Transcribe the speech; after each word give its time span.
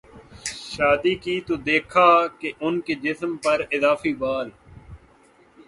شادی 0.71 1.13
کی 1.23 1.35
تو 1.47 1.55
دیکھا 1.65 2.09
کہ 2.39 2.51
ان 2.59 2.79
کے 2.85 2.93
جسم 3.03 3.35
پراضافی 3.43 4.13
بال 4.13 4.49